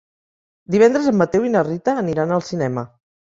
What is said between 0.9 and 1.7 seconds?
en Mateu i na